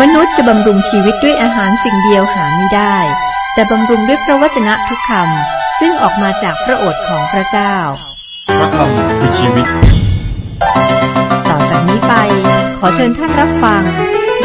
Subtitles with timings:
[0.00, 2.96] มนุษย์จะบำรุงชีวิตด้วยอาหารสิ่งเดียวหาไม่ได้
[3.54, 7.74] แต่บำรุงด้วยพระวจนะทุกคำซึ่งออกมาจากพระโอษฐ์ของพระเจ้า
[8.58, 9.66] พระคำคือชีวิต
[11.48, 12.14] ต่อจากนี้ไป
[12.78, 13.82] ขอเชิญท่านรับฟัง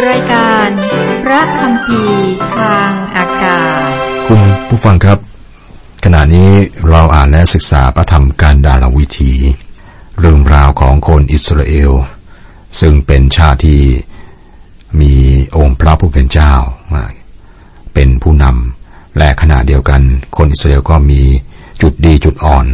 [0.09, 0.67] รายการ
[1.23, 2.01] พระคำพี
[2.57, 3.91] ทางอากาศ
[4.27, 5.19] คุณผู้ฟังครับ
[6.05, 6.51] ขณะนี้
[6.89, 9.33] เราอ่านและศึกษาพระธรรมการดาลวิธี
[10.19, 11.91] เรื่องราวของคนอิสราเอล
[12.79, 13.81] ซึ่งเป็นชาติที่
[15.01, 15.13] มี
[15.57, 16.53] องค์พระผู้เป็นเจ้า
[17.93, 20.01] เป็นผู้นำและขณะเดียวกัน
[20.37, 21.21] คนอิสราเอลก็มี
[21.81, 22.65] จุดดีจุดอ่อน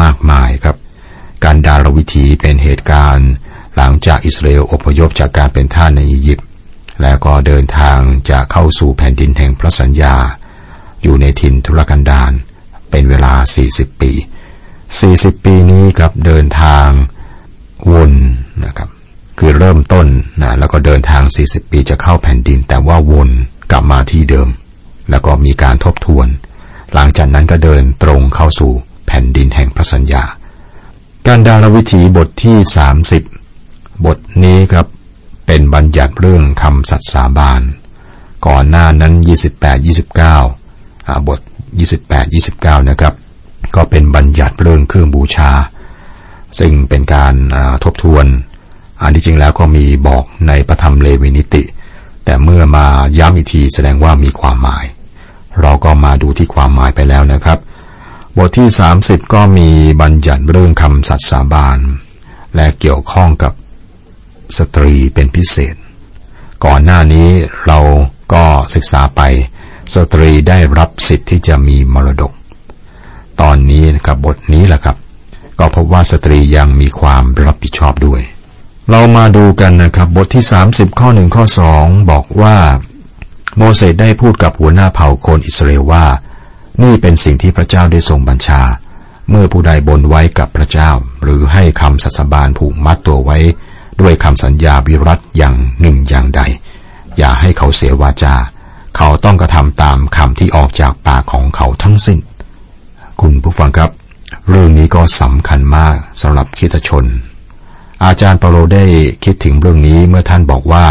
[0.00, 0.76] มากมายครับ
[1.44, 3.30] การดาลวิธีเป็นเหตุการณ์
[3.76, 6.46] หลังจากอิสราเอลอพยพจากการเป็นท่านในอียิปต์
[7.02, 7.98] แล้วก็เดินทาง
[8.30, 10.14] จะเข้าสู่แผ่นดินแห่งพระสัญญา
[11.02, 12.32] อยู่ในถิ่นทุรกันดาร
[12.90, 13.34] เป็นเวลา
[13.68, 14.12] 40 ปี
[14.78, 16.88] 40 ปีนี้ครับเดินทาง
[17.92, 18.12] วน
[18.64, 18.88] นะครับ
[19.42, 20.06] คือเริ่มต้น
[20.42, 23.30] นะแล้วก็เดินทาง 40 ปีจะเข้าแผ่นดิน แต่ว่าวน
[23.70, 24.48] กลับมาที่เดิม
[25.10, 26.26] แล้วก็มีการทบทวน
[26.94, 28.72] หลังจากนั้นก็เดินตรงเข้าสู่
[29.06, 30.24] แผ่นดินแห่งพระสัญญา
[31.26, 32.56] การดาลวิถีบทที่
[33.30, 34.86] 30 บทนี้ครับ
[35.46, 37.60] เป็นบัญญัติเรื่องคำสัตย์สาบาน
[38.46, 39.12] ก่อนหน้านั้น
[39.50, 40.18] 28 29
[41.06, 41.40] อ่าบท
[41.90, 43.14] 28 29 นะครับ
[43.74, 45.50] ก็เป็นบัญญัติเรื่องเครื่องบูชา
[46.58, 47.34] ซึ่งเป็นการ
[47.84, 48.26] ทบทวน
[49.02, 51.62] อันที่จริงแล้วก็มีบอกในพระธรรมเลวีนิติ
[52.24, 52.86] แต่เมื่อมา
[53.18, 54.84] ย้ำอีกทีแสดงว่ามีความหมาย
[55.60, 57.58] เราก็มาดูที่ความหมายไปแล้วนะครับ
[58.36, 58.68] บทที่
[59.00, 59.70] 30 ก็มี
[60.00, 61.78] บัญญัติเรื่องคำสัตย์สาบาน
[62.54, 63.52] และเกี่ยวข้องกับ
[64.58, 65.74] สตรีเป็นพิเศษ
[66.64, 67.28] ก่อนหน้านี้
[67.66, 67.78] เรา
[68.32, 68.44] ก็
[68.74, 69.20] ศึกษาไป
[69.94, 72.32] สตรีได้รับสิทธิ์ที่จะมีมรดก
[73.40, 74.96] ตอนนี้นะครับบทนี้แหละครับ
[75.58, 78.20] ก็พบว่าสตรียังมีความรับผิดชอบด้วย
[78.92, 82.56] เรามาดูกันนะครับ บทที่ 30 ข้อหนึ่งข้อสองบอกว่า
[83.56, 86.04] โมเสสได้พูดกับหัวหน้าเผ่าคนอิสราเอลว่า
[86.82, 88.62] นี่เป็นสิ่งที่พระเจ้าได้ทรงบัญชา
[89.30, 90.90] เมื่อผู้ใดบนไว้กับพระเจ้า
[91.22, 93.38] หรือให้คำสัตย์บานผูกมัดตัวไว้
[94.00, 96.40] ด้วยคำสัญญาวิรัตอย่างหนึ่งอย่างใด
[97.18, 98.34] อย่าให้เขาเสียวาจา
[98.96, 102.18] เขาต้องกระทำตามคำที่ออกจากปากของเขาทั้งสิ้น
[103.20, 103.90] คุณผู้ฟังครับ
[104.48, 107.06] เรื่องนี้ก็สำคัญมากสำหรับคิดชน
[108.04, 108.84] อาจารย์เปโลได้
[109.24, 110.86] คิดถึงเรื่องนี้เมื่อท่านบอกว่า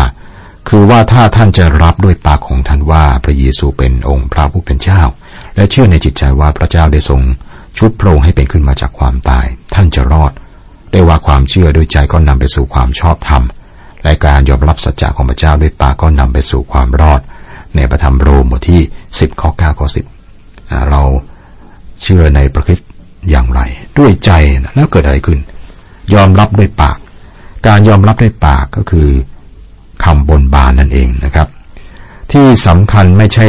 [0.70, 5.02] คือว่าถ้าท่านจะรับด้วยปากของท่านว่าพระเยซูเป็นองค์พระผู้เป็นเจ้า
[5.56, 7.22] และเชื่อในจิตใจว่าพระเจ้าได้ทรง
[7.78, 10.32] ชุบพระองค์ให้เป็นขึ้นมาจากความตาย ท่านจะรอด
[10.92, 13.44] ได้ว่าความเชื่อด้วยใจก็นำไปสู่ความชอบธรรม
[14.04, 17.22] และการยอมรับสัจจะของพระเจ้าด้วยปากก็นำไปสู่ความรอด
[17.76, 18.82] ในพระธรรมโรมบทที่
[19.12, 19.88] 10ข้อ9ข้อ
[20.36, 21.02] 10 เรา
[22.04, 22.80] เชื่อในพระคิด
[23.30, 23.62] อย่างไร
[23.98, 24.32] ด้วยใจ
[24.76, 25.40] แล้วเกิดอะไรขึ้น
[26.14, 26.98] ยอมรับด้วยปาก
[27.68, 29.10] การยอมรับด้วยปากก็คือ
[30.04, 31.48] คำบนบานนั่นเองนะครับ
[32.32, 33.46] ที่สำคัญไม่ใช่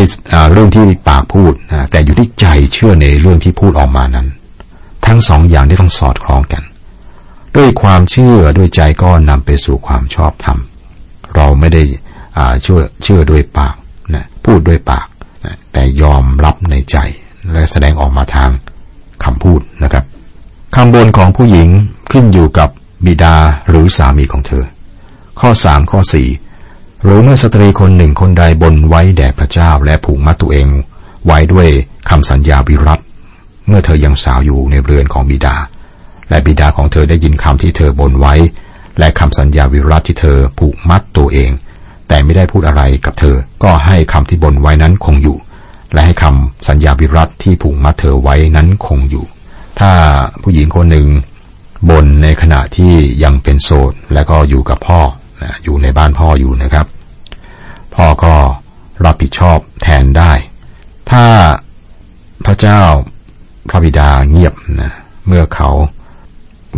[0.52, 1.52] เรื่องที่ปากพูด
[1.90, 4.26] แต่อยู่ที่ใจเชื่อในเรื่องที่พูดออกมานั้น
[5.06, 6.62] ทั้งสองอย่างที่ต้องสอดคล้องกัน
[7.56, 10.58] ด้วยความเชื่อด้วยใจก็นำไปสู่ความชอบธรรม
[11.36, 11.82] เราไม่ได้
[12.62, 13.74] เชื่อเชื่อด้วยปาก
[14.14, 15.06] นะพูดด้วยปาก
[15.44, 16.96] นะแต่ยอมรับในใจ
[17.52, 18.50] และแสดงออกมาทาง
[19.24, 20.04] คำพูดนะครับ
[20.76, 21.68] คำบนของผู้หญิง
[22.12, 22.68] ขึ้นอยู่กับ
[23.06, 23.36] บิดา
[23.68, 24.64] หรือสามีของเธอ
[25.40, 26.28] ข้อสามข้อสี่
[27.02, 30.68] หรือเมื่อสตรีคนหนึ่งคนใดบนไว้แด่พระเจ้าและผูกมัดตัวเอง
[31.26, 31.68] ไว้ด้วย
[32.08, 33.00] คำสัญญาวิรัต
[33.68, 35.56] เมื่อเธอยังสาวอยู่ในเรือนของบิดา
[36.30, 38.34] และบิดาของเธอได้ยินคำที่เธอบนไว้
[38.98, 41.50] และคำสัญญาวิรัตที่เธอผูกมัดตัวเอง
[42.08, 45.36] แต่ไม่ได้พูดอะไรกับเธอ ก็ให้คำที่บนไว้นั้นคงอยู่
[45.92, 49.24] และให้คำสัญญาวิรัตที่ผูกมัดเธอไว้นั้นคงอยู่
[49.80, 49.92] ถ้า
[50.42, 51.06] ผู้หญิงคนหนึ่ง
[51.90, 55.00] บนในขณะที่ยังเป็นโสดและก็อยู่กับพ่อ
[55.64, 56.86] อยู่ในบ้านพ่ออยู่นะครับ
[57.94, 58.34] พ่อก็
[59.04, 60.32] รับผิดชอบแทนได้
[61.10, 61.24] ถ้า
[62.46, 62.80] พระเจ้า
[63.70, 64.92] พระบิดาเงียบนะ
[65.26, 65.70] เมื่อเขา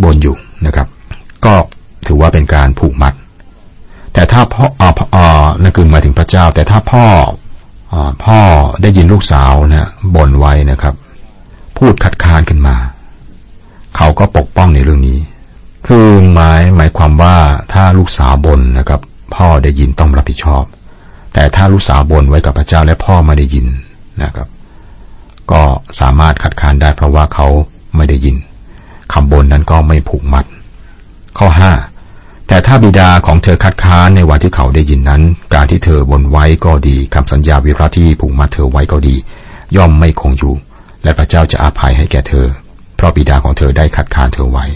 [0.03, 0.37] บนอยู่
[0.67, 0.89] นะครับ
[1.45, 1.55] ก็
[2.07, 3.15] ถือว่าเป็นการผูกมัด
[4.13, 7.07] แต่ถ้าพ่ออ่าอ่านั่นคือหมายถึงพระเจ้า แต่ถ้าพ่อ
[7.93, 7.95] อ
[8.25, 8.41] พ่อ
[8.83, 10.95] ได้ยินลูกสาวนะบ่นไว้นะครับ
[11.79, 12.77] พูดคัดค้านขึ้นมา
[13.97, 15.19] เขาก็ปกป้องในเรื่องนี้
[15.87, 17.37] คือหมายหมายความว่า
[17.73, 19.01] ถ้าลูกสาวบ่นนะครับ
[19.35, 20.65] พ่อได้ยินต้องรับผิดชอบ
[21.35, 23.67] แต่ถ้าลูกสาวบ่นไว้กับพระเจ้าและพ่อไม่ได้ยิน
[24.23, 24.49] นะครับ
[25.53, 25.63] ก็
[26.01, 27.47] สามารถคัดค้านได้เพราะว่าเขา
[27.97, 28.37] ไม่ได้ยิน
[29.13, 30.45] คำบ่นนั้นก็ไม่ผูกมัด
[31.39, 31.73] ข้อห้า
[32.49, 35.23] แต่ถ้าบิดาของเธอคัดค้านในวันที่เขาได้ยินนั้น
[35.55, 39.17] การที่เธอบนไว้ก็ดีคำสัญญาวิรัตที่ผูกมัดเธอไว้ก็ดี
[39.77, 40.55] ย่อมไม่คงอยู่
[41.03, 42.47] และพระเจ้าจะอาภัยให้แก่เธอ
[43.03, 44.67] ราะบิดาของเธอได้คัดค้านเธอไว้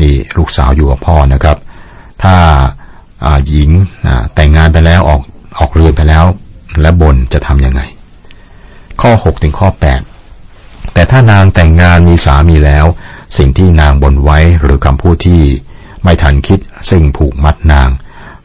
[0.00, 1.56] นี่ลูกสาวอยู่กับพ่อนะครับ
[2.22, 2.36] ถ้า
[3.48, 3.70] หญิง
[4.34, 5.22] แต่งงานไปแล้วออก
[5.58, 6.24] ออกเรือนไปแล้ว
[6.80, 7.82] และบนจะทำยังไง
[9.00, 9.68] ข้อ6ถึงข้อ
[10.32, 12.86] 8 แต่ถ้านางแต่งงานมีสามีแล้ว
[13.38, 15.42] สิ่งที่นางบนไว้หรือคำพูดที่
[16.04, 16.58] ไม่ทันคิด
[16.90, 17.88] ซึ่งผูกมัดนาง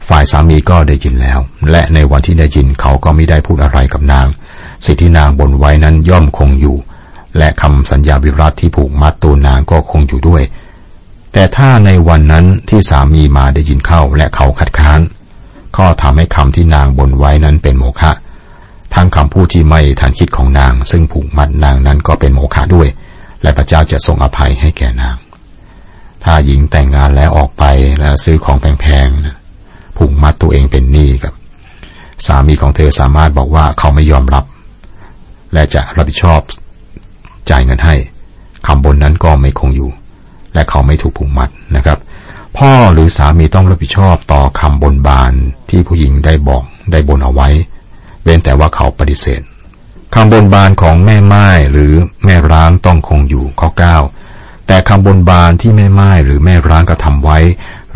[0.08, 1.38] ฝ่ายสามีก็ได้ยินแล้ว
[1.70, 4.26] และในวันที่ได้ยินเขาก็ไม่ได้พูดอะไรกับนาง
[4.84, 6.76] สิ่งที่นางบนไว้นั้นย่อมคงอยู่
[7.38, 10.42] และคำสัญญาวิรัตที่ผูกมัดตัวนางก็คงอยู่ด้วย
[11.32, 15.00] แต่ถ้าในวันนั้นที่สามีมาได้ยินเข้าและเขาคัดค้าน
[15.76, 18.12] ก็ทำให้คำที่นางบนไว้นั้นเป็นโมฆะ
[18.94, 22.88] ทั้งคำพูดที่ไม่ทันคิดของนาง ซึ่งผูกมัดนางนั้นก็เป็นโมฆะด้วย
[23.42, 25.16] และพระเจ้าจะทรงอภัยให้แก่นาง
[26.24, 27.64] ถ้าหญิงแต่งงานแล้วออกไป
[28.00, 29.36] แล้วซื้อของแพงๆนะ
[29.96, 31.32] ผูกมัดตัวเองเป็นหนี้กับ
[32.26, 34.44] สามีของเธอสามารถบอกว่าเขาไม่ยอมรับ
[35.52, 36.40] และจะรับผิดชอบ
[37.50, 37.94] จ่ายเงินให้
[38.66, 39.90] คำบนนั้นก็ไม่คงอยู่
[40.54, 41.98] และเขาไม่ถูกผูกมัดนะครับ
[42.56, 45.32] พ่อหรือสามีต้องรับผิดชอบต่อคำบนบาน
[45.70, 47.48] ที่ผู้หญิงได้บอกได้บนเอาไว้
[48.22, 49.42] เว้นแต่ว่าเขาปฏิเสธ
[50.14, 51.94] คำบนบานของแม่ไม้หรือ
[52.24, 53.96] แม่ร้างต้องคงอยู่ข้อเก้า
[54.66, 57.38] แต่คำบนบานที่แม่ไม้หรือแม่ร้างกระทำไว้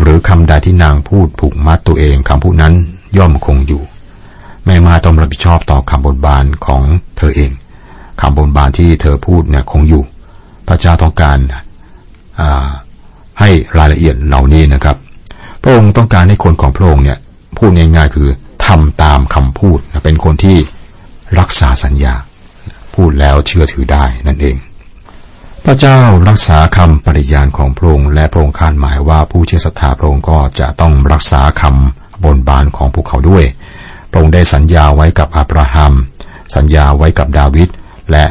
[0.00, 2.75] หรือคำใดที่นางพูดผูกมัดตัวเองคำพูดนั้น
[3.16, 3.82] ย่อมคงอยู่
[4.66, 6.82] แม่ม้ต้องรับผิดชอบต่อคำบนบานของ
[7.16, 7.50] เธอเอง
[8.20, 10.02] คำบนบานที่เธอพูดเนี่ยคงอยู่
[10.68, 11.38] พระเจ้าต้องการ
[13.40, 14.96] ให้รายละเอียดเหล่านี้นะครับ
[15.62, 17.18] พระองค์ต้องการให้คนของพระองค์เนี่ย
[17.58, 18.28] พูดง่ายๆคือ
[18.66, 20.58] ทำตามคำพูดเป็นคนที่
[21.38, 22.14] รักษาสัญญา
[22.94, 24.56] พูดแล้วเชื่อถือได้นั่นเอง
[25.64, 25.98] พระเจ้า
[26.28, 33.44] รักษาคำปริญาณของพระองค์และพระองค์คาดหมายว่าผู้เชื่อศรัทธาพระองค์ก็จะต้องรักษาคำบนบานของพวกเขาด้วย
[34.10, 35.92] พระองค์ได้สัญญาไว้กับอับราฮัม
[36.56, 37.68] สัญญาไว้กับดาวิด
[38.10, 38.24] และ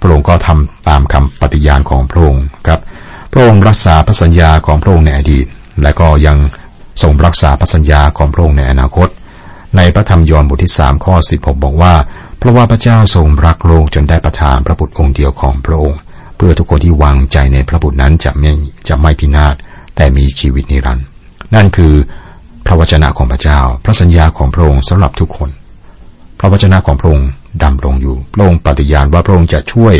[0.00, 2.80] พระองค์ก็ทำตามคำปฏิญาณของพระองค์ครับ
[3.32, 5.46] พระองค์รักษาพระสัญญาของพระองค์ในอดีต
[5.82, 6.36] และก็ยัง
[7.02, 9.08] ทรงรักษาพระสัญญาของพระองค์ในอนาคต
[9.76, 11.94] ในพระธรรมยอห์นบทที่สามข้อสิบหกบอกว่า
[12.38, 15.98] เพราะว่าพระเจ้าทรงรักโลกจนได้ประทานพระบุตรองค์เดียวของพระองค์
[16.36, 18.52] เพื่อทุกคนที่วางใจในพระบุตรนั้นจะไม่
[18.88, 19.54] จะไม่พินาศ
[19.96, 21.06] แต่มีชีวิตนิรันดร์
[21.54, 21.92] นั่นคือ
[22.66, 25.50] พระวจนะของพระเจ้า พระสัญญาของพระองค์สำหรับทุกคน
[26.38, 27.28] พระวจนะของพระองค์
[27.62, 29.94] ดำรงอยู่ พระองค์ปฏิญาณว่าพระองค์จะช่วย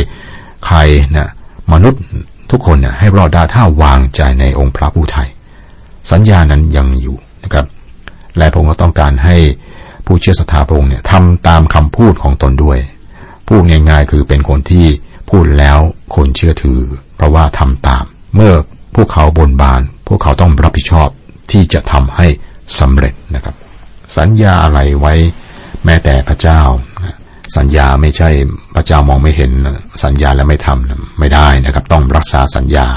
[0.65, 0.77] ใคร
[1.15, 1.29] นะ
[1.73, 2.01] มนุษย์
[2.51, 5.27] ทุกคนนี่ยให้รอดได้ถ้าวางใจในองค์พระผู้ไทย
[6.11, 7.65] สัญญานั้นยังอยู่นะครับ
[8.37, 9.37] และพระองค์ก็ต้องการให้
[10.05, 12.79] ผู้เชื่อศรัทธาพระองค์เนี่ยทำตามคำพูดของตนด้วย
[13.47, 14.85] พูดง่าย ๆ คือเป็นคนที่
[15.29, 15.79] พูดแล้ว
[16.15, 16.79] คนเชื่อถือ
[17.15, 18.03] เพราะว่าทำตาม
[18.35, 18.53] เมื่อ
[18.95, 21.09] พวกเขาบนบาน พวกเขาต้องรับผิดชอบ
[21.51, 22.27] ที่จะทำให้
[22.79, 23.55] สำเร็จนะครับ
[24.17, 25.13] สัญญาอะไรไว้
[25.85, 26.61] แม้แต่พระเจ้า
[27.57, 28.29] สัญญาไม่ใช่
[28.75, 29.51] พระเจ้ามองไม่เห็น
[30.03, 32.87] สัญญาแล้วไม่ทำไม่ได้นะครับ ต้องรักษาสัญญา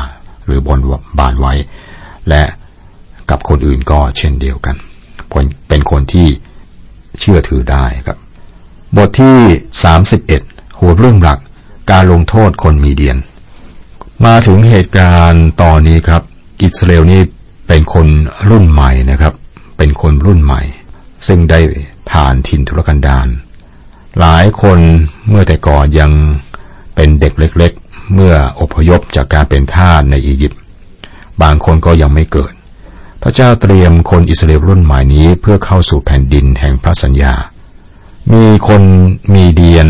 [0.46, 0.78] หรือบน
[1.19, 1.54] บานไว้
[2.28, 2.43] และ
[3.31, 4.76] กับคนอื่นก็เช่นเดียวกัน
[5.69, 6.28] เป็นคนที่
[7.20, 8.19] เชื่อถือได้ครับ
[8.96, 9.37] บทที่
[9.84, 10.43] สามสิบเอ็ด
[10.78, 11.38] หัวเรื่องหลัก
[11.90, 13.16] การลงโทษคนมีเดียน
[14.25, 16.22] มาถึงเหตุการณ์ตอนนี้ครับ
[16.62, 17.22] อิสราเอลนี่
[17.69, 18.06] เป็นคน
[18.50, 19.34] รุ่นใหม่นะครับ
[19.78, 20.62] เป็นคนรุ่นใหม่
[21.26, 21.60] ซึ่งได้
[22.10, 23.28] ผ่านถิ่นทุรกันดาร
[24.20, 24.78] หลายคน
[25.28, 26.10] เมื่อแต่ก่อนยัง
[26.94, 30.60] เป็นเด็กเล็ก ๆ เมื่ออพยพจากการเป็นทาสในอียิปต์
[31.42, 32.52] บางคนก็ยังไม่เกิด
[33.22, 37.34] พระเจ้าเตรียมคนอิสราเอลรุ่นใหม่นี้เพื่อเข้าสู่แผ่นดินแห่งพระสัญญา
[38.32, 38.82] มีคน
[39.34, 39.88] มีเดียน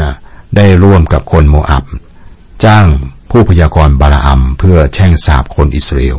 [0.00, 0.12] นะ
[0.56, 1.84] ได้ร่วมกับคนโมอับ
[2.64, 2.86] จ้าง
[3.30, 6.18] ผู้พยากรณ์บาลาอัมเพื่อแช่งสาบคนอิสราเอล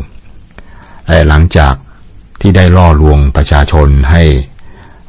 [1.08, 1.74] และหลังจาก
[2.42, 4.24] ที่ได้ล่อลวงประชาชนให้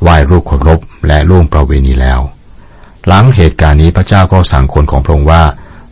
[0.02, 2.20] ไหว้รูปเคารพและร่วมประเวณีแล้ว
[3.06, 5.42] หลังเหตุการณ์นี้พระเจ้าก็สั่งคนของพระองค์ว่า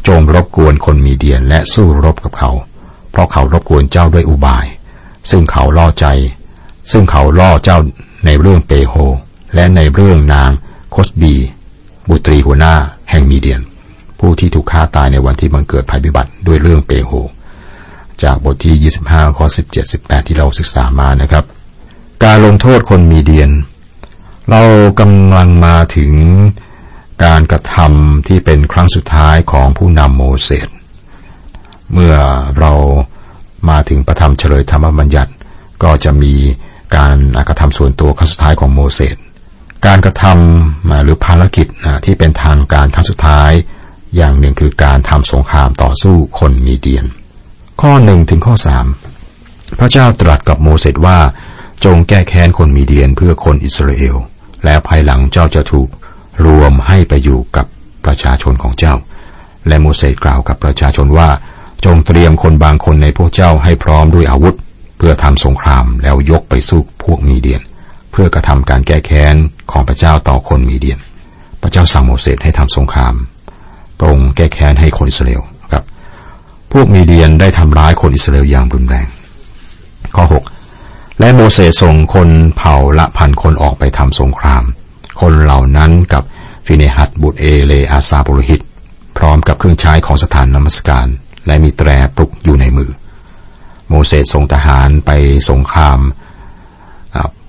[0.08, 2.50] จงรบกวนคนมีเดียนและสู้รบกับเขา
[3.10, 4.66] เพราะเขารบกวนเจ้าด้วยอุบาย
[5.30, 6.06] ซึ่งเขาล่อใจ
[6.92, 7.78] ซึ่งเขาล่อเจ้า
[8.26, 8.94] ในเรื่องเปโฮ
[9.54, 10.50] และในเรื่องนาง
[10.90, 11.34] โคสบี
[12.08, 12.74] บุตรีหัวหน้า
[13.10, 13.60] แห่งมีเดียน
[14.18, 17.10] ผู้ที่ถูกฆ่าตายในวันที่บังเกิดภัยพิบัติด้วยเรื่องเปโฮ
[18.22, 21.44] จากบทที่ 25ข้อ17 18 ที่เราศึกษามานะครับ
[22.24, 23.50] การลงโทษคนมีเดียน
[24.50, 24.62] เรา
[25.00, 26.12] กำลังมาถึง
[27.22, 30.68] การกระทำที่เป็นครั้งสุดท้ายของผู้นำโมเสส
[31.92, 32.14] เมื่อ
[32.58, 32.72] เรา
[33.68, 35.32] มาถึงประธรรมเฉลยธรรมบัญญัติ
[35.82, 36.34] ก็จะมี
[36.96, 37.16] การ
[37.48, 39.16] กระทำส่วนตัวครั้งสุดท้ายของโมเสส
[39.86, 41.66] การกระทำหรือภารกิจ
[42.04, 43.50] ที่เป็นทางการครั้งสุดท้าย
[44.16, 47.04] อย่างหนึ่งคือการทำสงครามต่อสู้คนมีเดียน
[47.80, 48.86] ข้อหนึ่งถึงข้อสาม
[49.78, 51.18] พระเจ้าตรัสกับโมเสสว่า
[51.84, 54.16] จงแก้แค้นคนมีเดียนเพื่อคนอิสราเอล
[54.64, 55.88] และภายหลังเจ้าจะถูก
[56.46, 57.66] รวมให้ไปอยู่กับ
[58.04, 58.94] ประชาชนของเจ้า
[59.68, 61.28] และโมเสสกล่าวกับประชาชนว่า
[61.84, 64.54] จงเตรียมคนบางคนในพวกเจ้าให้พร้อมด้วยอาวุธ
[64.98, 67.62] เพื่อทำสงครามแล้วยกไปสู้พวกมีเดียน
[68.10, 69.34] เพื่อกระทำการแก้แค้น
[69.70, 70.98] ของพระเจ้าต่อคนมีเดียน
[71.62, 73.14] พระเจ้าสั่งโมเสสให้ทำสงคราม
[74.00, 75.84] ปรงแก้แค้นให้คนอิสราเอลครับ
[76.72, 79.06] พวกมีเดียนได้ทำร้ายคนอิสราเอลอย่างรุนแรง
[80.16, 80.24] ข้อ
[80.72, 84.62] 6 และโมเสสส่งคนเผ่าละพันคนออกไปทำสงคราม
[85.20, 86.22] คนเหล่านั้นกับ
[86.66, 88.60] ฟิเนหัดบุตรเอเลอาซาบุรหิต
[89.16, 91.06] พร้อมกับเครื่องใช้ของสถานนมัสการ
[91.46, 92.90] และมีแตรปลุกอยู่ในมือ
[93.88, 95.10] โมเสสส่งทหารไป
[95.50, 95.98] สงคราม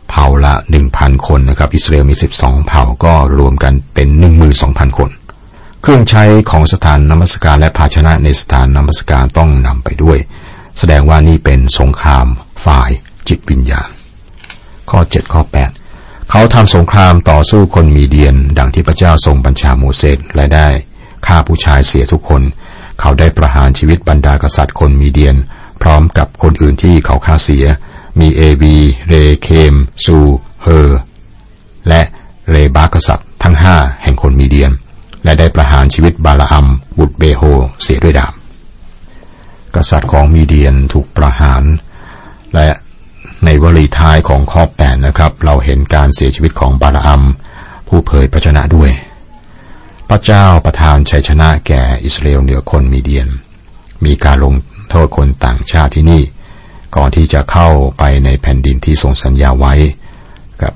[0.10, 5.12] เผ่าละหนึ่งพันคนนะครับ อิสราเอลมีสิบสองเผ่าก็รวมกันเป็นหนึ่งมือสองพันคน
[5.82, 10.18] เครื่องใช้ของสถานนมัสการและภาชนะในสถานนมัสการต้องนำไปด้วย
[10.78, 12.26] แสดงว่านี่เป็นสงคราม
[12.66, 12.90] ฝ่าย
[13.28, 13.90] จิตวิญญาณ
[14.90, 15.72] ข้อเจ็ดข้อแปด
[16.38, 20.70] เขาทำสงครามต่อสู้คนมีเดียน ดังที่พระเจ้าทรงบัญชาโมเสสและได้
[21.26, 22.42] ฆ่าผู้ชายเสียทุกคน
[23.00, 25.36] เขาได้ประหารชีวิตบรรดากษัตริย์คนมีเดียน
[25.82, 27.66] พร้อมกับคนอื่นที่เขาฆ่าเสีย
[28.20, 28.76] มีเอวี
[29.08, 29.76] เรเคม
[30.06, 30.18] ซู
[30.62, 30.92] เฮอ
[31.88, 32.02] และ
[32.52, 34.72] เรบากษัตริย์ทั้งห้าแห่งคนมีเดียน
[35.24, 36.68] และได้ประหารชีวิตบาลาอัม
[37.00, 37.42] บุตรเบโฮ
[37.82, 38.34] เสียด้วยดาบ
[39.76, 41.64] กษัตริย์ของมีเดียนถูกประหาร
[42.56, 42.68] และ
[43.46, 47.24] ในวลีท้ายของข้อแปดนะครับ เราเห็นการเสียชีวิตของบาลอัม
[47.88, 48.92] ผู้เผยพระชนะด้วย
[50.10, 53.28] พระเจ้าประทานชัยชนะแก่อิสราเอลเหนือคนมีเดียน
[54.06, 54.54] มีการลง
[54.90, 56.22] โทษคนต่างชาติที่นี่
[56.96, 59.74] ก่อนที่จะเข้าไปในแผ่นดินที่ทรงสัญญาไว้
[60.62, 60.74] ครับ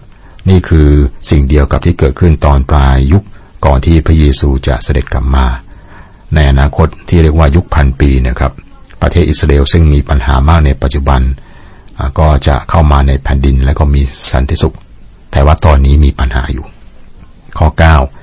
[0.50, 0.88] นี่คือ
[1.30, 3.24] สิ่งเดียวกับที่เกิดขึ้นตอนปลายยุค
[3.66, 5.46] ก่อนที่พระเยซูจะเสด็จกลับมา
[6.34, 8.52] ในอนาคตที่เรียกว่ายุคพันปีนะครับ
[9.02, 11.22] ประเทศอิสราเอลซึ่งมีปัญหามากในปัจจุบัน
[12.20, 14.02] ก็จะเข้ามาในแผ่นดินและก็มี
[14.32, 14.76] สันติสุข
[15.32, 16.66] แต่ว่าตอนนี้มีปัญหาอยู่
[17.58, 17.68] ข้อ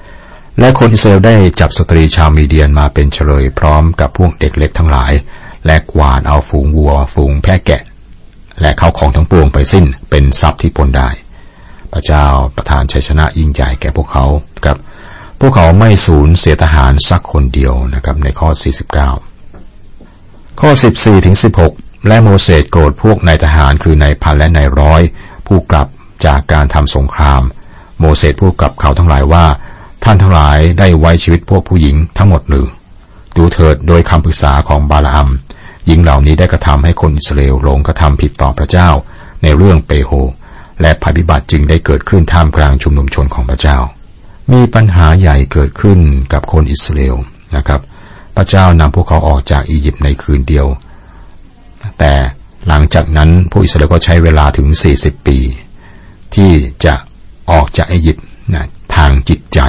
[0.02, 5.12] 9 และคนอิสราเอลได้จับสตรีชาวมีเดียนมาเป็นเฉลยพร้อมกับพวกเด็กเล็กทั้งหลาย
[5.66, 7.82] และกวาดเอาฝูงวัว ฝูงแพะแกะ
[8.60, 11.08] และเข้าของทั้งปวงไปสิ้นเป็นทรัพย์ที่ปนได้
[11.92, 14.24] พระเจ้าประทานชัยชนะยิ่งใหญ่แก่พวกเขา
[14.64, 14.78] ครับ
[15.40, 18.48] พวกเขาไม่สูญเสียทหารสักคนเดียวนะครับในข้อ
[19.34, 25.02] 49 ข้อ 14ถึง16 และโมเสสโกรธพวกนายทหารคือนายพันและนายร้อย
[25.46, 25.86] ผู้กลับ
[26.24, 27.42] จากการทำสงคราม
[28.00, 29.46] โมเสสพูดกับเขาทั้งหลายว่า
[30.04, 32.66] ท่านทั้งหลายได้ไว้ชีวิตพวกผู้หญิงทั้งหมดหรือ
[33.36, 35.28] ดูเถิดโดยคำปรึกษาของบาลาม
[35.86, 38.88] หญิงเหล่านี้ได้กระทำให้คนอิสราเอลลงกระทำผิดต่อพระเจ้า
[39.42, 40.10] ในเรื่องเปโฮ
[40.80, 43.78] และภัยพิบัติจึงได้เกิดขึ้นท่ามกลางชุมนุมชนของพระเจ้า
[44.52, 45.98] มีปัญหาใหญ่เกิดขึ้น
[46.32, 47.16] กับคนอิสราเอล
[47.56, 47.80] นะครับ
[48.36, 50.66] พระเจ้านำพวกเขาออกจากอียิปต์ในคืนเดียว
[51.98, 52.12] แต่
[52.68, 55.38] หลังจากนั้นผู้อิสราเอลก็ใช้เวลาถึง 40 ปี
[56.34, 56.50] ที่
[56.84, 56.94] จะ
[57.50, 59.60] ออกจากอียิปต์นะทางจิตใจ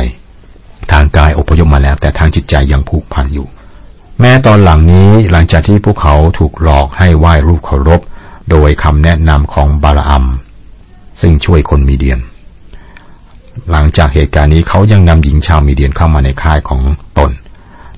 [0.92, 3.48] ทางกายอพยพมาแล้ว แต่ทางจิตใจยังผูกพันอยู่
[4.20, 8.02] แม้ตอนหลังนี้หลังจากที่พวกเขาถูกหลอกให้ไหว้รูปเคารพ
[8.50, 10.26] โดยคำแนะนำของบาลอัม
[11.22, 12.20] ซึ่งช่วยคนมีเดียน
[13.72, 16.82] หลังจากเหตุการณ์นี้เขายังนำหญิงชาวมีเดียนเข้ามาในค่ายของ
[17.18, 17.32] ตน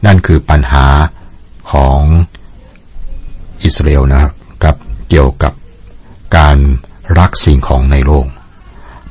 [0.05, 0.85] นั่นคือปัญหา
[1.71, 1.99] ของ
[3.63, 4.31] อิสราเอลนะครับ
[4.63, 4.75] กับ
[5.09, 5.53] เกี่ยวกับ
[6.37, 6.57] การ
[7.19, 8.25] รักสิ่งของในโลก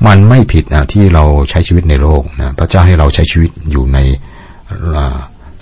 [0.06, 3.98] มันไม่ผิดนะที่เราใช้ชีวิตในโลกนะพระเจ้าให้เราใช้ชีวิตอยู่ใน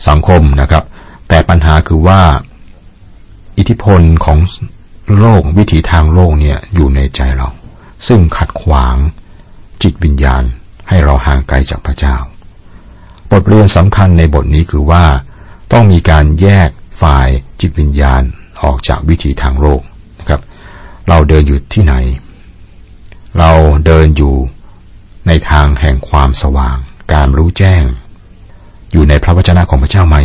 [0.09, 0.85] สังคมนะครับ
[1.29, 2.21] แต่ปัญหาคือว่า
[3.59, 4.39] อิทธิพลของ
[5.19, 7.49] โลกวิถีทางโลกเนี่ยอยู่ในใจเรา
[8.07, 8.97] ซึ่งขัดขวาง
[9.83, 10.43] จิตวิญญาณ
[10.89, 12.17] ให้เราห่างไกลจากพระเจ้า
[13.31, 15.05] บทเรียนสำคัญในบทนี้คือว่า
[15.73, 16.69] ต้องมีการแยก
[17.03, 17.29] ฝ่าย
[17.61, 18.23] จิตวิญญาณ
[18.63, 19.83] ออกจากวิถีทางโลก
[20.21, 20.41] นะครับ
[21.09, 21.95] เราเดินอยู่ที่ไหน
[23.39, 23.53] เรา
[23.87, 24.35] เดินอยู่
[25.27, 26.77] ในทางแห่งความสว่าง
[27.13, 27.83] การรู้แจ้ง
[28.93, 30.17] อยู่ในพระวจนะของพระเจ้าไหม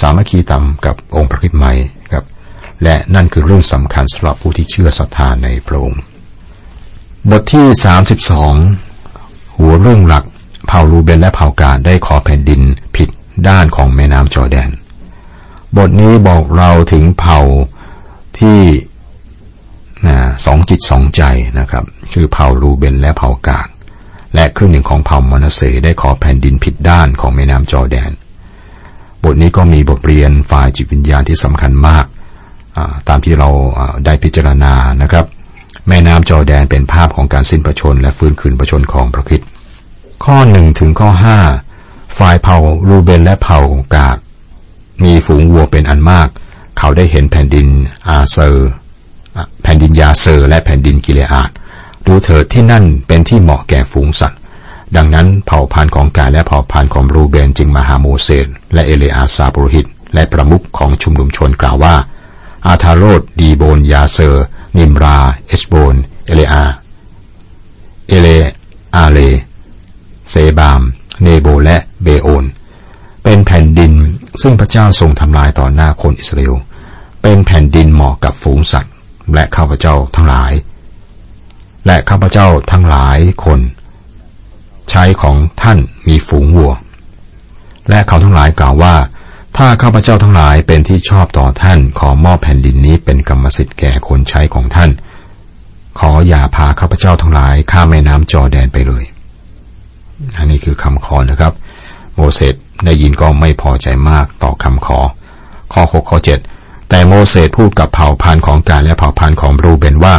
[0.00, 1.72] สามัคคีตามกับองค์พระคิดใหม่
[2.12, 2.24] ครับ
[2.82, 6.00] และนั่นคือเรื่องสำคัญสำหรับผู้ที่เชื่อศรัทธาในพระองค์
[7.30, 7.66] บทที่
[8.62, 10.24] 32 หัวเรื่องหลัก
[10.66, 12.60] เผ่าลูเบนและเผ่ากาดได้ขอแผ่นดิน
[12.96, 13.08] ผิด
[13.48, 14.70] ด้านของแม่น้ำจอแดน
[15.76, 17.40] บทนี้บอกเราถึงเผ่า
[18.38, 18.60] ที่
[20.46, 21.22] สองจิตสองใจ
[21.58, 23.68] นะครับ คือเผ่าลูเบนและเผ่ากาด
[24.34, 28.10] และครึ่งหนึ่งของเผ่ามนาเสได้ขอแผ่นดินผิดด้านของแม่น้ำจอแดน
[29.24, 32.06] บทนี้ก็มีบทเรียนฝ่ายจิตวิญญาณที่สำคัญมาก
[33.08, 33.48] ตามที่เรา
[34.04, 35.26] ได้พิจารณานะครับ
[35.88, 39.40] แม่น้ำจอแดนเป็นภาพของการสิ้นประชน และฟื้นคืนประชนของพระคิด
[40.24, 41.38] ข้อหนึ่งถึงข้อห้า
[42.18, 42.56] ฝ่ายเผ่า
[42.88, 43.60] รูเบนและเผ่า
[43.94, 44.16] กาด
[45.04, 46.28] มีฝูงวัวเป็นอันมาก
[46.78, 47.68] เขาได้เห็นแผ่นดิน
[48.08, 48.68] อาเซอร์
[49.62, 51.50] แผ่นดินยาเซอร์และแผ่นดินกิเลอาด
[52.06, 54.40] ดูเถิดที่นั่นเป็นที่เหมาะแก่ฝูงสัตว์
[54.96, 61.94] ดังนั้นเผ่าพันธุ์ของกาดและเผ่าพันธุ์ของรูเบนจึงมาหาโมเสสและเอเลอาซาร์ปุโรหิต และประมุขของชุมนุมชนกล่าวว่า
[62.66, 64.44] อาทาโรทดีโบนยาเซอร์
[64.76, 65.94] นิมรา เอชโบน
[66.26, 66.64] เอเลอา
[68.08, 68.28] เอเล
[68.96, 69.18] อาเล
[70.30, 70.82] เซบาม
[71.22, 72.44] เนโบและเบโอน
[73.24, 73.92] เป็นแผ่นดิน
[74.42, 76.54] ซึ่งพระเจ้าทรงทำลายต่อหน้าคนอิสราเอล
[77.22, 78.92] เป็นแผ่นดินเหมาะกับฝูงสัตว์
[79.34, 80.52] และข้าพเจ้าทั้งหลาย
[81.86, 83.60] และข้าพเจ้าทั้งหลายคน
[84.90, 86.72] ใช้ของท่านมีฝูงวัว
[87.90, 88.94] และเขาทั้งหลายกล่าวว่า
[89.56, 94.90] ถ้าข้าพเจ้าทั้งหลายเป็นที่ชอบต่อท่านขอมอบแผ่นดินนี้เป็นกรรมสิทธิ์แก่คนใช้ของท่าน
[95.98, 99.04] ขออย่าพาข้าพเจ้าทั้งหลายข้ามแม่น้ำจอแดนไปเลย
[100.38, 101.52] อันนี้คือคำขอนะครับ
[102.14, 102.54] โมเสส
[102.84, 104.98] ได้ยินก็ไม่พอใจมากต่อคำขอ
[105.72, 106.18] ข้อ 6 ข้อ
[106.52, 110.16] 7 แต่โมเสสพูดกับเผ่าพันธุ์ของกาและเผ่าพันธุ์ของรูเบนว่า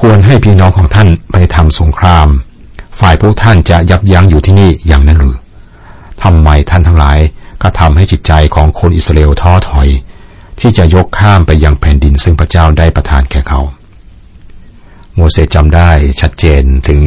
[0.00, 2.28] ควรให้พี่น้องของท่านไปทำสงคราม
[2.98, 5.36] ฝ่ายพวกท่านจะยับยั้งอยู่ที่นี่อย่างนั้นหรือ
[6.22, 7.18] ทำไมท่านทั้งหลาย
[7.62, 9.88] ก็ทำให้จิตใจของคนอิสราเอลท้อถอย
[10.60, 13.60] ที่จะยกข้ามไปยังแผ่นดินซึ่งพระเจ้าได้ประทานแก่เขา
[15.14, 15.90] โมเสสจำได้
[16.20, 17.02] ชัดเจนถึง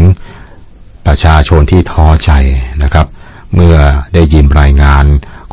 [1.08, 2.32] ประชาชนที่ท้อใจ
[2.84, 3.06] นะครับ
[3.56, 3.76] เมื่อ
[4.14, 5.06] ได้ยินรายงาน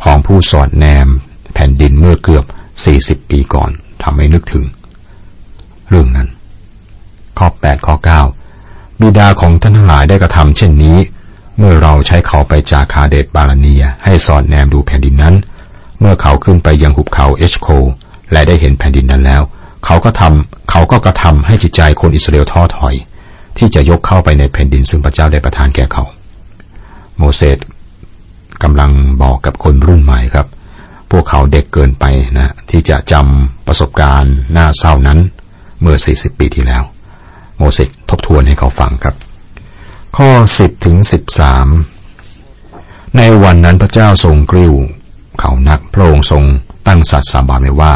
[0.03, 1.07] ของผู้สอดแนม
[1.53, 2.45] แผ่นดินเมื่อเกือบ
[2.87, 3.71] 40 ปีก่อน
[4.03, 4.65] ทำให้นึกถึง
[5.89, 6.27] เรื่องนั้น
[7.37, 7.95] ข้อ 8 ข้อ
[8.47, 10.97] 9 บิดาของท่านทั้งหลายได้กระทำเช่นนี้
[11.57, 15.35] เมื่อเราใช้เขาไปจากคาเดตบาลาเนีย ให้สอดแนมดูแผ่นดินนั้น
[15.99, 17.67] เมื่อเขาขึ้นไปยังหุบเขาเอชโค
[18.31, 19.41] และได้เห็นแผ่นดินนั้นแล้ว
[19.85, 22.95] เขาก็ทำเขาก็กระทำให้จิตใจคนอิสราเอลท้อถอย
[23.57, 26.03] ที่จะยกเข้าไปในแผ่นดินซึ่งพระเจ้าได้ประทานแก่เขา
[27.17, 27.57] โมเสส
[28.63, 30.47] กำลังบอกกับคนรุ่นใหม่ครับ
[31.11, 32.05] พวกเขาเด็กเกินไป
[32.37, 35.19] นะที่จะจำประสบการณ์น่าเศร้านั้น
[35.81, 36.83] เมื่อ 40 ปีที่แล้ว
[37.57, 39.15] โมเสสทบทวนให้เขาฟังครับ
[40.17, 40.97] ข้อ 10ถึง
[42.07, 44.73] 13 ในวันนั้นพระเจ้าทรงกริ้ว
[45.39, 46.43] เขานักพระองค์ทรง
[46.87, 47.93] ตั้งสัตว์สาบานไว้ว่า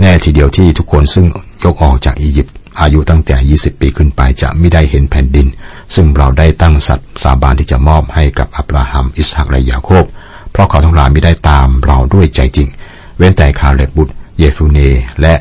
[0.00, 1.26] แน่ทีเดียวที่ทุกคนซึ่ง
[1.64, 5.46] ยกออกจากอียิปต์อายุตั้งแต่ 20 ปีขึ้นไปจะไม่ได้เห็นแผ่นดิน
[5.94, 10.04] ซึ่งเราได้ตั้งสัตว์สาบานที่จะมอบให้กับอับราฮัม อิสฮักและยาโคบ
[10.52, 12.68] เพราะเขาทั้งหลายไม่ได้ตามเราด้วยใจจริง
[13.16, 14.78] เว้นแต่คาเล็บบุตร เยฟูเน
[15.20, 15.34] และ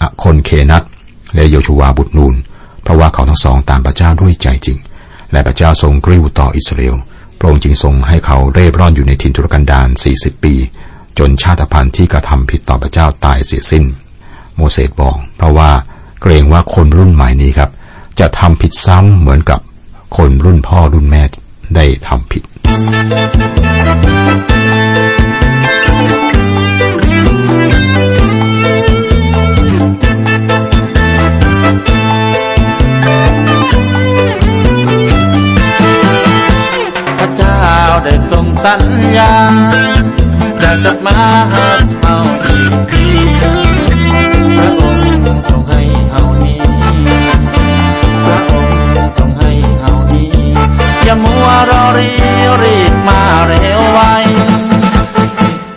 [0.00, 0.82] อคนเคนัต
[1.34, 2.34] และโยชูวาบุตรนูน
[2.82, 4.78] เพราะว่าเขาทั้งสองตามพระเจ้าด้วยใจจริง
[5.32, 6.96] และพระเจ้าทรงกริ้วต่ออิสราเอล
[7.38, 10.54] พระองค์จึงทรงให้เขาเร่ร่อนอยู่ในทินทุรกันดาร40 ปี
[11.18, 13.84] จนชาติพันธุ์ที่กระทำผิดต่อพระเจ้าตายเสียสิ้น
[14.56, 15.70] โมเสสบอก เพราะว่า
[16.22, 17.70] เกรงว่าคนรุ่นใหม่นี้ครับ
[18.20, 19.60] จะทำผิดซ้ำเหมือนกับ
[20.16, 21.22] คนรุ่นพ่อรุ่นแม่
[21.74, 23.54] ได้ทำผิด
[37.18, 37.58] พระเจ้า
[38.04, 38.82] ได้ทรงสัญ
[39.16, 39.32] ญา
[40.62, 41.18] จะกลับมา
[41.52, 41.68] หา
[42.00, 43.06] เขาอีกที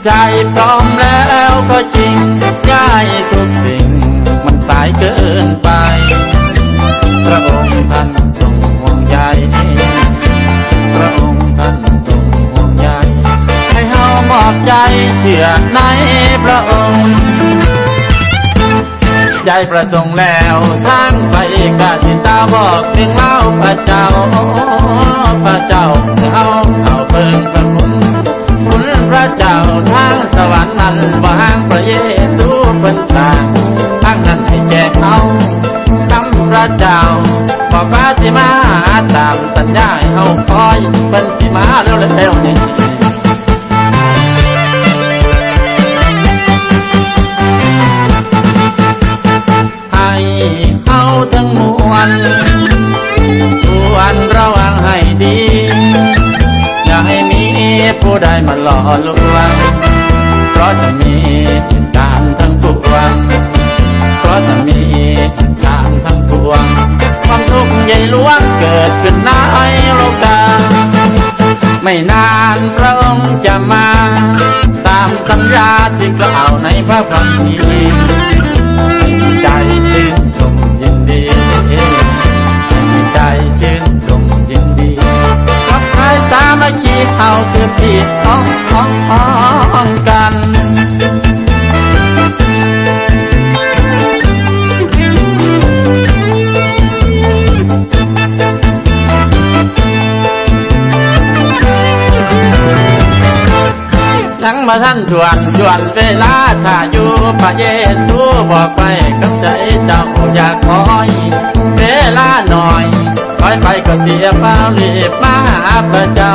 [0.10, 0.20] ใจ
[0.54, 2.16] พร้อมแล้วก็จริง
[2.72, 3.88] ย้ายทุกสิ่ง
[4.46, 5.16] มันสายเกิ
[5.46, 5.70] นไป
[7.26, 9.18] พระองค์ท่านทรงห่วงใย
[10.96, 11.76] พระองค์ท่าน
[12.08, 12.88] ทรงห่วงใย
[13.72, 14.74] ให้เฮามอบใจ
[15.18, 15.80] เชื่อใน
[16.44, 17.06] พระองค์
[19.46, 21.36] ใจประสงค์แล้วทางไป
[21.82, 24.06] กาสิตาบอกถึงเล่าพระเจ้า
[25.46, 25.86] พระเจ้า
[26.34, 26.48] เอา
[26.84, 27.97] เอาเพิ่งสกุลคุณ
[29.10, 29.58] พระเจ้า
[29.94, 31.94] ทางสวรรค์นั้นวางพระเย
[32.38, 33.44] ซูเป็นสาง
[34.04, 35.18] ทั้งนั้นให้แจกเอา
[36.12, 37.00] คำพระเจ้า
[37.72, 38.50] บอกว่าสิมา
[39.16, 40.78] ตามสัญญาให้เฮาคอย
[41.10, 42.56] เป็นสิมาเร็วๆนี้
[49.94, 50.12] ให้
[50.84, 51.02] เขา
[51.34, 51.60] ทั้งม
[51.92, 52.10] วล
[58.02, 59.52] ผู้ใดมาหล่อลวง
[60.52, 61.30] เพราะจะมีเห
[61.72, 63.14] ตุกามทั้งปวง
[64.20, 64.98] เพราะจะมีเห
[65.30, 66.64] ตุกามทั้งปวง
[67.26, 69.32] ความทุกข์ใหญ่หลวงเกิดขึ้นใน
[69.96, 70.40] โลกา
[71.84, 73.88] ไม่นานพระองค์จะมา
[74.88, 77.67] ตามสัญญาที่กล่าวในพระคัมภีร์
[87.98, 88.90] คือพี่น้องของ
[89.72, 90.34] ของกัน
[104.44, 107.66] ทั้งมาท่านชวนชวนเวลาถ้าอยู่พระเย
[108.08, 108.20] ซู
[108.52, 108.82] บอกไป
[109.22, 109.46] กับใจ
[109.86, 110.02] เจ้า
[110.36, 111.10] อยากคอย
[111.78, 111.82] เว
[112.18, 112.86] ลาหน่อย
[113.40, 116.34] คอยไปก็เสียเปล่ารีบมาหาพระเจ้า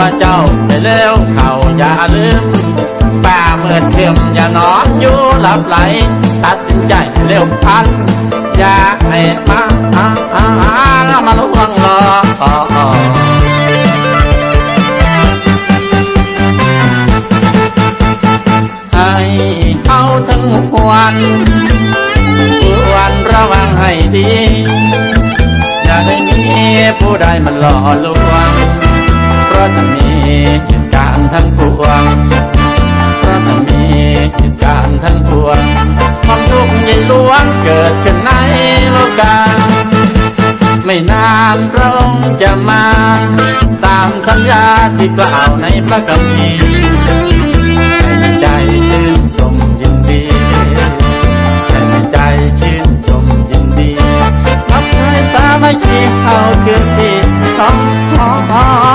[0.00, 2.44] พระเจ้าไปแล้วเขาอย่าลืม
[3.24, 5.76] ป่าเมื่อเทืมอย่านอนอยู่หลับไหล
[6.44, 6.94] ตัดสินใจ
[7.26, 7.86] เร็วพัน
[8.58, 9.62] อย่าให้มา
[9.96, 10.44] อาอา
[11.08, 11.98] อามาลวงล้อ
[18.94, 19.14] ให้
[19.88, 20.74] เอาทั้งวลค
[22.92, 24.32] วรระวังให้ดี
[25.84, 26.38] อย่าได้มี
[26.98, 28.50] ผู้ใดมันหล่อลวง
[29.60, 30.10] ราะท่ามี
[30.68, 32.04] กิจการทั้งปวง
[33.20, 33.82] เพราะท่ามี
[34.38, 35.60] กิจการทั้งปวง
[36.24, 38.30] ความทุกข์ยิ่งล้วงเกิดขึ้นใน
[38.90, 39.36] โลกา
[40.84, 42.84] ไม่นานพระองค์จะมา
[43.84, 44.64] ตามสัญญา
[44.98, 46.62] ที่กล่าวในพระคัมภีร์
[48.40, 48.46] ใจ
[48.88, 50.20] ชื่นชมยินดี
[51.68, 52.18] แต่ในใจ
[52.60, 53.90] ชื่นชมยินดี
[54.70, 57.16] รับใช้สามัคคีเอาคืนที่
[57.58, 57.76] ต้อง
[58.50, 58.89] ขอ